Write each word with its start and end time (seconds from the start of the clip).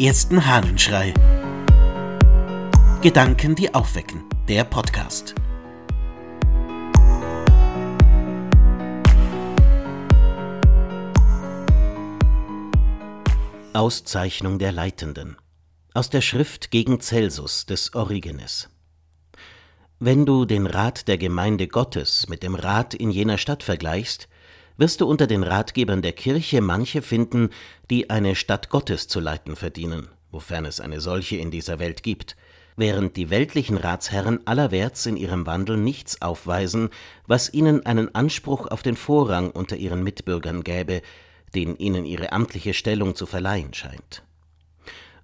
ersten 0.00 0.46
Hahnenschrei. 0.46 1.12
Gedanken, 3.02 3.54
die 3.54 3.74
aufwecken. 3.74 4.24
Der 4.48 4.64
Podcast. 4.64 5.34
Auszeichnung 13.74 14.58
der 14.58 14.72
Leitenden. 14.72 15.36
Aus 15.92 16.08
der 16.08 16.22
Schrift 16.22 16.70
gegen 16.70 17.02
Celsus 17.02 17.66
des 17.66 17.94
Origenes. 17.94 18.70
Wenn 19.98 20.24
du 20.24 20.46
den 20.46 20.66
Rat 20.66 21.08
der 21.08 21.18
Gemeinde 21.18 21.68
Gottes 21.68 22.26
mit 22.26 22.42
dem 22.42 22.54
Rat 22.54 22.94
in 22.94 23.10
jener 23.10 23.36
Stadt 23.36 23.62
vergleichst, 23.62 24.29
wirst 24.80 25.02
du 25.02 25.06
unter 25.06 25.26
den 25.26 25.42
Ratgebern 25.42 26.00
der 26.00 26.12
Kirche 26.12 26.62
manche 26.62 27.02
finden, 27.02 27.50
die 27.90 28.08
eine 28.08 28.34
Stadt 28.34 28.70
Gottes 28.70 29.08
zu 29.08 29.20
leiten 29.20 29.54
verdienen, 29.54 30.08
wofern 30.30 30.64
es 30.64 30.80
eine 30.80 31.02
solche 31.02 31.36
in 31.36 31.50
dieser 31.50 31.78
Welt 31.78 32.02
gibt, 32.02 32.34
während 32.76 33.14
die 33.18 33.28
weltlichen 33.28 33.76
Ratsherren 33.76 34.40
allerwärts 34.46 35.04
in 35.04 35.18
ihrem 35.18 35.44
Wandel 35.44 35.76
nichts 35.76 36.22
aufweisen, 36.22 36.88
was 37.26 37.52
ihnen 37.52 37.84
einen 37.84 38.14
Anspruch 38.14 38.68
auf 38.68 38.82
den 38.82 38.96
Vorrang 38.96 39.50
unter 39.50 39.76
ihren 39.76 40.02
Mitbürgern 40.02 40.64
gäbe, 40.64 41.02
den 41.54 41.76
ihnen 41.76 42.06
ihre 42.06 42.32
amtliche 42.32 42.72
Stellung 42.72 43.14
zu 43.14 43.26
verleihen 43.26 43.74
scheint. 43.74 44.22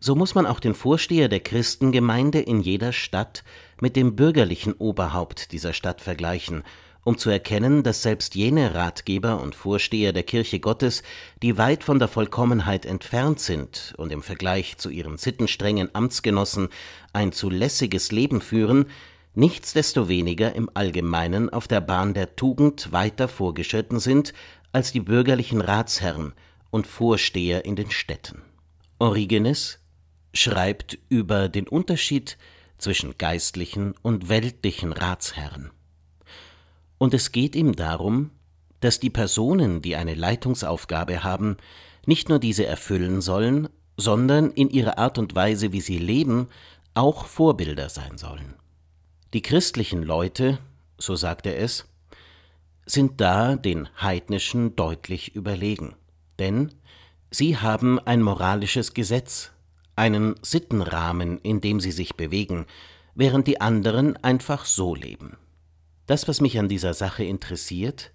So 0.00 0.16
muss 0.16 0.34
man 0.34 0.46
auch 0.46 0.58
den 0.58 0.74
Vorsteher 0.74 1.28
der 1.28 1.40
Christengemeinde 1.40 2.40
in 2.40 2.60
jeder 2.60 2.92
Stadt 2.92 3.44
mit 3.80 3.94
dem 3.94 4.16
bürgerlichen 4.16 4.72
Oberhaupt 4.72 5.52
dieser 5.52 5.72
Stadt 5.72 6.00
vergleichen 6.00 6.64
um 7.04 7.18
zu 7.18 7.30
erkennen, 7.30 7.82
dass 7.82 8.02
selbst 8.02 8.34
jene 8.34 8.74
Ratgeber 8.74 9.40
und 9.40 9.54
Vorsteher 9.54 10.12
der 10.12 10.22
Kirche 10.22 10.58
Gottes, 10.58 11.02
die 11.42 11.58
weit 11.58 11.84
von 11.84 11.98
der 11.98 12.08
Vollkommenheit 12.08 12.86
entfernt 12.86 13.40
sind 13.40 13.94
und 13.98 14.10
im 14.10 14.22
Vergleich 14.22 14.78
zu 14.78 14.88
ihren 14.88 15.18
sittenstrengen 15.18 15.94
Amtsgenossen 15.94 16.70
ein 17.12 17.32
zu 17.32 17.50
lässiges 17.50 18.10
Leben 18.10 18.40
führen, 18.40 18.86
nichtsdestoweniger 19.34 20.54
im 20.54 20.70
Allgemeinen 20.72 21.50
auf 21.50 21.68
der 21.68 21.80
Bahn 21.80 22.14
der 22.14 22.36
Tugend 22.36 22.92
weiter 22.92 23.28
vorgeschritten 23.28 24.00
sind 24.00 24.32
als 24.72 24.92
die 24.92 25.00
bürgerlichen 25.00 25.60
Ratsherren 25.60 26.32
und 26.70 26.86
Vorsteher 26.86 27.64
in 27.64 27.76
den 27.76 27.90
Städten. 27.90 28.42
Origenes 28.98 29.78
schreibt 30.32 30.98
über 31.08 31.48
den 31.48 31.68
Unterschied 31.68 32.38
zwischen 32.78 33.18
geistlichen 33.18 33.94
und 34.02 34.28
weltlichen 34.28 34.92
Ratsherren. 34.92 35.70
Und 37.04 37.12
es 37.12 37.32
geht 37.32 37.54
ihm 37.54 37.76
darum, 37.76 38.30
dass 38.80 38.98
die 38.98 39.10
Personen, 39.10 39.82
die 39.82 39.94
eine 39.94 40.14
Leitungsaufgabe 40.14 41.22
haben, 41.22 41.58
nicht 42.06 42.30
nur 42.30 42.38
diese 42.38 42.64
erfüllen 42.64 43.20
sollen, 43.20 43.68
sondern 43.98 44.50
in 44.52 44.70
ihrer 44.70 44.96
Art 44.96 45.18
und 45.18 45.34
Weise, 45.34 45.70
wie 45.72 45.82
sie 45.82 45.98
leben, 45.98 46.48
auch 46.94 47.26
Vorbilder 47.26 47.90
sein 47.90 48.16
sollen. 48.16 48.54
Die 49.34 49.42
christlichen 49.42 50.02
Leute, 50.02 50.56
so 50.96 51.14
sagt 51.14 51.44
er 51.44 51.58
es, 51.58 51.84
sind 52.86 53.20
da 53.20 53.56
den 53.56 53.86
heidnischen 54.00 54.74
deutlich 54.74 55.36
überlegen, 55.36 55.96
denn 56.38 56.72
sie 57.30 57.58
haben 57.58 57.98
ein 57.98 58.22
moralisches 58.22 58.94
Gesetz, 58.94 59.50
einen 59.94 60.36
Sittenrahmen, 60.40 61.36
in 61.40 61.60
dem 61.60 61.80
sie 61.80 61.92
sich 61.92 62.14
bewegen, 62.14 62.64
während 63.14 63.46
die 63.46 63.60
anderen 63.60 64.16
einfach 64.24 64.64
so 64.64 64.94
leben. 64.94 65.36
Das, 66.06 66.28
was 66.28 66.40
mich 66.40 66.58
an 66.58 66.68
dieser 66.68 66.94
Sache 66.94 67.24
interessiert, 67.24 68.12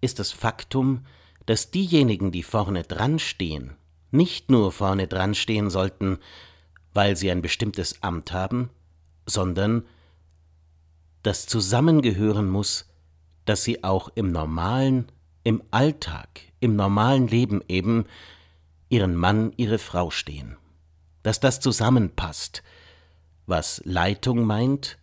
ist 0.00 0.18
das 0.18 0.32
Faktum, 0.32 1.06
dass 1.46 1.70
diejenigen, 1.70 2.32
die 2.32 2.42
vorne 2.42 2.82
dran 2.82 3.18
stehen, 3.18 3.76
nicht 4.10 4.50
nur 4.50 4.72
vorne 4.72 5.06
dran 5.06 5.34
stehen 5.34 5.70
sollten, 5.70 6.18
weil 6.92 7.16
sie 7.16 7.30
ein 7.30 7.42
bestimmtes 7.42 8.02
Amt 8.02 8.32
haben, 8.32 8.70
sondern 9.26 9.86
das 11.22 11.46
zusammengehören 11.46 12.48
muss, 12.48 12.86
dass 13.44 13.62
sie 13.64 13.84
auch 13.84 14.10
im 14.14 14.32
normalen, 14.32 15.10
im 15.44 15.62
Alltag, 15.70 16.40
im 16.60 16.76
normalen 16.76 17.28
Leben 17.28 17.62
eben 17.68 18.06
ihren 18.88 19.14
Mann, 19.14 19.52
ihre 19.56 19.78
Frau 19.78 20.10
stehen. 20.10 20.56
Dass 21.22 21.38
das 21.38 21.60
zusammenpasst, 21.60 22.62
was 23.46 23.82
Leitung 23.84 24.44
meint 24.44 24.98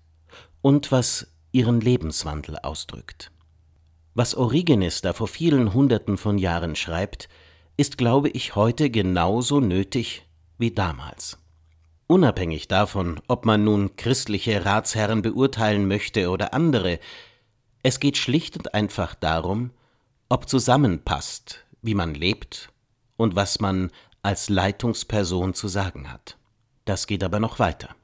und 0.62 0.92
was 0.92 1.28
ihren 1.58 1.82
Lebenswandel 1.82 2.60
ausdrückt. 2.60 3.32
Was 4.14 4.36
Origenes 4.36 5.02
da 5.02 5.12
vor 5.12 5.28
vielen 5.28 5.74
Hunderten 5.74 6.16
von 6.18 6.38
Jahren 6.38 6.76
schreibt, 6.76 7.30
ist, 7.78 7.98
glaube 7.98 8.30
ich, 8.30 8.56
heute 8.56 8.92
genauso 8.92 9.60
nötig 9.60 10.28
wie 10.60 10.70
damals. 10.70 11.40
Unabhängig 12.06 12.68
davon, 12.68 13.20
ob 13.28 13.48
man 13.48 13.64
nun 13.64 13.96
christliche 13.96 14.66
Ratsherren 14.66 15.24
beurteilen 15.24 15.88
möchte 15.88 16.30
oder 16.30 16.54
andere, 16.54 17.00
es 17.82 18.00
geht 18.00 18.18
schlicht 18.18 18.56
und 18.56 18.76
einfach 18.76 19.16
darum, 19.16 19.72
ob 20.30 20.48
zusammenpasst, 20.48 21.66
wie 21.82 21.96
man 21.96 22.14
lebt 22.14 22.70
und 23.18 23.36
was 23.36 23.60
man 23.60 23.90
als 24.22 24.50
Leitungsperson 24.50 25.56
zu 25.56 25.68
sagen 25.68 26.14
hat. 26.14 26.38
Das 26.86 27.08
geht 27.08 27.24
aber 27.24 27.40
noch 27.40 27.58
weiter. 27.58 27.96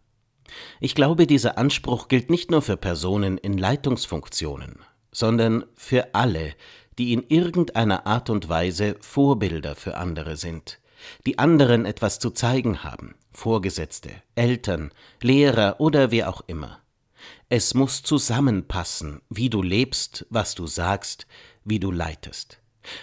Ich 0.79 0.95
glaube, 0.95 1.27
dieser 1.27 1.57
Anspruch 1.57 2.07
gilt 2.07 2.29
nicht 2.29 2.51
nur 2.51 2.61
für 2.61 2.77
Personen 2.77 3.37
in 3.37 3.57
Leitungsfunktionen, 3.57 4.79
sondern 5.11 5.65
für 5.75 6.13
alle, 6.13 6.53
die 6.97 7.13
in 7.13 7.23
irgendeiner 7.27 8.05
Art 8.05 8.29
und 8.29 8.49
Weise 8.49 8.95
Vorbilder 8.99 9.75
für 9.75 9.97
andere 9.97 10.37
sind, 10.37 10.79
die 11.25 11.39
anderen 11.39 11.85
etwas 11.85 12.19
zu 12.19 12.31
zeigen 12.31 12.83
haben, 12.83 13.15
Vorgesetzte, 13.31 14.09
Eltern, 14.35 14.91
Lehrer 15.21 15.79
oder 15.79 16.11
wer 16.11 16.29
auch 16.29 16.43
immer. 16.47 16.79
Es 17.49 17.73
muss 17.73 18.03
zusammenpassen, 18.03 19.21
wie 19.29 19.49
du 19.49 19.61
lebst, 19.61 20.25
was 20.29 20.55
du 20.55 20.67
sagst, 20.67 21.27
wie 21.63 21.79
du 21.79 21.91
leitest. 21.91 22.59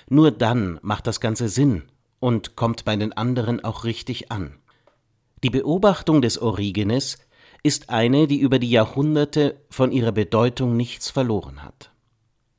Nur 0.08 0.30
dann 0.30 0.78
macht 0.82 1.06
das 1.06 1.20
Ganze 1.20 1.48
Sinn 1.48 1.84
und 2.18 2.56
kommt 2.56 2.84
bei 2.84 2.96
den 2.96 3.12
anderen 3.12 3.64
auch 3.64 3.84
richtig 3.84 4.30
an. 4.30 4.58
Die 5.42 5.50
Beobachtung 5.50 6.20
des 6.20 6.38
Origenes 6.38 7.18
ist 7.62 7.90
eine, 7.90 8.26
die 8.26 8.38
über 8.38 8.58
die 8.58 8.70
Jahrhunderte 8.70 9.60
von 9.70 9.92
ihrer 9.92 10.12
Bedeutung 10.12 10.76
nichts 10.76 11.10
verloren 11.10 11.62
hat. 11.62 11.90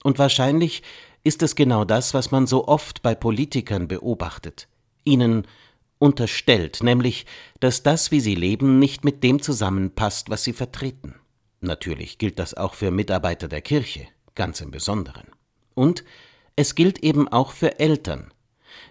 Und 0.04 0.20
wahrscheinlich 0.20 0.84
ist 1.24 1.44
es 1.44 1.56
genau 1.56 1.86
das, 1.86 2.14
was 2.14 2.32
man 2.32 2.48
so 2.48 2.68
oft 2.68 3.02
bei 3.02 3.16
Politikern 3.16 3.88
beobachtet, 3.88 4.68
ihnen 5.04 5.48
unterstellt, 6.00 6.82
nämlich, 6.82 7.26
dass 7.60 7.84
das, 7.84 8.12
wie 8.12 8.20
sie 8.20 8.36
leben, 8.36 8.80
nicht 8.80 9.04
mit 9.04 9.24
dem 9.24 9.42
zusammenpasst, 9.42 10.30
was 10.30 10.44
sie 10.44 10.54
vertreten. 10.54 11.16
Natürlich 11.60 12.18
gilt 12.18 12.40
das 12.40 12.56
auch 12.56 12.74
für 12.74 12.90
Mitarbeiter 12.90 13.48
der 13.48 13.62
Kirche, 13.62 14.08
ganz 14.34 14.62
im 14.62 14.72
Besonderen. 14.72 15.28
Und 15.76 16.04
es 16.56 16.74
gilt 16.74 17.00
eben 17.00 17.28
auch 17.28 17.52
für 17.52 17.80
Eltern. 17.80 18.34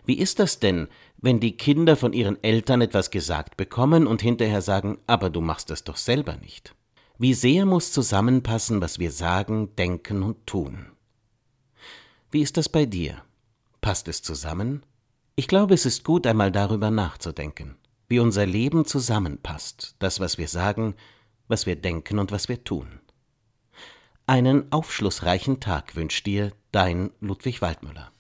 Wie 0.05 0.19
ist 0.19 0.39
das 0.39 0.61
denn, 0.61 0.89
wenn 1.23 1.41
die 1.41 1.57
Kinder 1.57 1.97
von 1.97 2.13
ihren 2.13 2.43
Eltern 2.43 2.81
etwas 2.81 3.11
gesagt 3.11 3.57
bekommen 3.57 4.07
und 4.07 4.23
hinterher 4.23 4.63
sagen, 4.63 4.99
aber 5.07 5.31
du 5.31 5.41
machst 5.41 5.71
es 5.71 5.85
doch 5.85 5.97
selber 5.97 6.37
nicht. 6.37 6.75
Wie 7.19 7.35
sehr 7.35 7.67
muss 7.67 7.93
zusammenpassen, 7.93 8.81
was 8.81 8.99
wir 8.99 9.13
sagen, 9.13 9.77
denken 9.77 10.23
und 10.23 10.47
tun. 10.47 10.87
Wie 12.31 12.41
ist 12.41 12.57
das 12.57 12.69
bei 12.69 12.87
dir? 12.87 13.23
Passt 13.81 14.09
es 14.09 14.23
zusammen? 14.23 14.85
Ich 15.37 15.49
glaube, 15.49 15.75
es 15.75 15.85
ist 15.85 16.05
gut, 16.05 16.27
einmal 16.27 16.51
darüber 16.53 16.91
nachzudenken, 16.91 17.77
wie 18.09 18.21
unser 18.21 18.47
Leben 18.47 18.85
zusammenpasst, 18.87 19.97
das, 19.99 20.21
was 20.21 20.39
wir 20.39 20.49
sagen, 20.49 20.95
was 21.49 21.67
wir 21.67 21.77
denken 21.77 22.19
und 22.19 22.33
was 22.33 22.49
wir 22.49 22.65
tun. 22.65 23.01
Einen 24.27 24.71
aufschlussreichen 24.71 25.61
Tag 25.61 25.97
wünscht 25.97 26.25
dir 26.25 26.53
dein 26.73 27.11
Ludwig 27.21 27.61
Waldmüller. 27.61 28.13